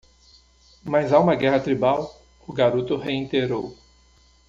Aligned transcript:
"Mas 0.83 1.13
há 1.13 1.19
uma 1.19 1.35
guerra 1.35 1.59
tribal?" 1.59 2.11
o 2.47 2.51
garoto 2.51 2.95
reiterou. 2.95 3.77